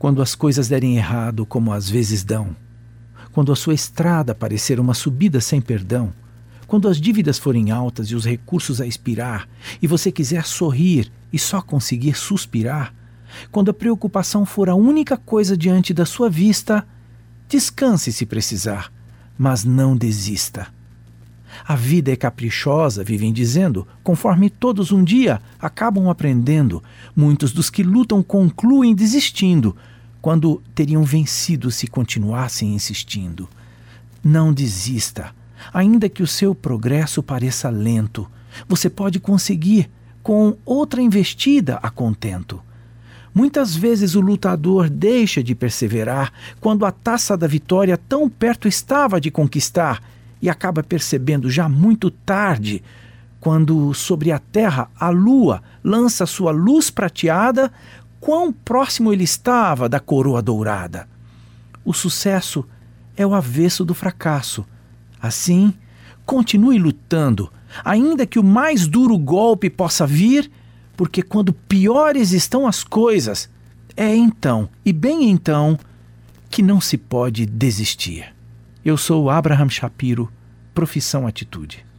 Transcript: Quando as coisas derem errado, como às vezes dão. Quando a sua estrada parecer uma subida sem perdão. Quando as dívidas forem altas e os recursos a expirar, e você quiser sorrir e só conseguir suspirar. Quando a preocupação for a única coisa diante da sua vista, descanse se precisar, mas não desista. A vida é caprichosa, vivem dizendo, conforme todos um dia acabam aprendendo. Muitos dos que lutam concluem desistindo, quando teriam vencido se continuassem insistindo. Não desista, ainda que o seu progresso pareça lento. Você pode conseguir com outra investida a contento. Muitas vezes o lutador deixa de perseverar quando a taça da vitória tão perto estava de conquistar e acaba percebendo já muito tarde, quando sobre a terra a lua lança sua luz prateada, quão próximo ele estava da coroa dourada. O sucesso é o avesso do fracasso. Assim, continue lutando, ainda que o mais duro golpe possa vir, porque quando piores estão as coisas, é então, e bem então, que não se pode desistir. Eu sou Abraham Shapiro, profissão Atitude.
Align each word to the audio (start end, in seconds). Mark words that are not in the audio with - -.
Quando 0.00 0.22
as 0.22 0.34
coisas 0.34 0.66
derem 0.66 0.96
errado, 0.96 1.44
como 1.44 1.74
às 1.74 1.90
vezes 1.90 2.24
dão. 2.24 2.56
Quando 3.32 3.52
a 3.52 3.54
sua 3.54 3.74
estrada 3.74 4.34
parecer 4.34 4.80
uma 4.80 4.94
subida 4.94 5.42
sem 5.42 5.60
perdão. 5.60 6.10
Quando 6.66 6.88
as 6.88 6.98
dívidas 6.98 7.38
forem 7.38 7.70
altas 7.70 8.06
e 8.08 8.14
os 8.14 8.24
recursos 8.24 8.80
a 8.80 8.86
expirar, 8.86 9.46
e 9.82 9.86
você 9.86 10.10
quiser 10.10 10.46
sorrir 10.46 11.12
e 11.30 11.38
só 11.38 11.60
conseguir 11.60 12.16
suspirar. 12.16 12.94
Quando 13.52 13.70
a 13.70 13.74
preocupação 13.74 14.46
for 14.46 14.70
a 14.70 14.74
única 14.74 15.18
coisa 15.18 15.54
diante 15.54 15.92
da 15.92 16.06
sua 16.06 16.30
vista, 16.30 16.82
descanse 17.46 18.10
se 18.10 18.24
precisar, 18.24 18.90
mas 19.36 19.64
não 19.64 19.94
desista. 19.94 20.68
A 21.66 21.76
vida 21.76 22.10
é 22.10 22.16
caprichosa, 22.16 23.04
vivem 23.04 23.32
dizendo, 23.32 23.86
conforme 24.02 24.50
todos 24.50 24.92
um 24.92 25.04
dia 25.04 25.40
acabam 25.60 26.08
aprendendo. 26.08 26.82
Muitos 27.14 27.52
dos 27.52 27.70
que 27.70 27.82
lutam 27.82 28.22
concluem 28.22 28.94
desistindo, 28.94 29.76
quando 30.20 30.62
teriam 30.74 31.02
vencido 31.02 31.70
se 31.70 31.86
continuassem 31.86 32.74
insistindo. 32.74 33.48
Não 34.22 34.52
desista, 34.52 35.34
ainda 35.72 36.08
que 36.08 36.22
o 36.22 36.26
seu 36.26 36.54
progresso 36.54 37.22
pareça 37.22 37.70
lento. 37.70 38.30
Você 38.68 38.90
pode 38.90 39.18
conseguir 39.20 39.90
com 40.22 40.56
outra 40.64 41.00
investida 41.00 41.78
a 41.82 41.88
contento. 41.88 42.60
Muitas 43.32 43.76
vezes 43.76 44.14
o 44.16 44.20
lutador 44.20 44.90
deixa 44.90 45.42
de 45.42 45.54
perseverar 45.54 46.32
quando 46.60 46.84
a 46.84 46.90
taça 46.90 47.36
da 47.36 47.46
vitória 47.46 47.96
tão 47.96 48.28
perto 48.28 48.66
estava 48.66 49.20
de 49.20 49.30
conquistar 49.30 50.02
e 50.40 50.48
acaba 50.48 50.82
percebendo 50.82 51.50
já 51.50 51.68
muito 51.68 52.10
tarde, 52.10 52.82
quando 53.40 53.92
sobre 53.94 54.30
a 54.30 54.38
terra 54.38 54.90
a 54.98 55.08
lua 55.08 55.62
lança 55.82 56.26
sua 56.26 56.50
luz 56.50 56.90
prateada, 56.90 57.72
quão 58.20 58.52
próximo 58.52 59.12
ele 59.12 59.24
estava 59.24 59.88
da 59.88 59.98
coroa 59.98 60.42
dourada. 60.42 61.08
O 61.84 61.92
sucesso 61.92 62.66
é 63.16 63.26
o 63.26 63.34
avesso 63.34 63.84
do 63.84 63.94
fracasso. 63.94 64.64
Assim, 65.20 65.72
continue 66.26 66.78
lutando, 66.78 67.50
ainda 67.84 68.26
que 68.26 68.38
o 68.38 68.44
mais 68.44 68.86
duro 68.86 69.18
golpe 69.18 69.70
possa 69.70 70.06
vir, 70.06 70.50
porque 70.96 71.22
quando 71.22 71.52
piores 71.52 72.32
estão 72.32 72.66
as 72.66 72.84
coisas, 72.84 73.48
é 73.96 74.14
então, 74.14 74.68
e 74.84 74.92
bem 74.92 75.30
então, 75.30 75.78
que 76.50 76.62
não 76.62 76.80
se 76.80 76.96
pode 76.96 77.46
desistir. 77.46 78.34
Eu 78.84 78.96
sou 78.96 79.28
Abraham 79.28 79.68
Shapiro, 79.68 80.30
profissão 80.74 81.26
Atitude. 81.26 81.90